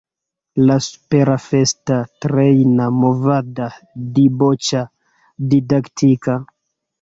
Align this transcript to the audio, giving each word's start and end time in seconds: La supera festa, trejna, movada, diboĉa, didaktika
La 0.69 0.75
supera 0.83 1.35
festa, 1.43 1.97
trejna, 2.25 2.87
movada, 3.03 3.69
diboĉa, 4.17 4.83
didaktika 5.55 6.41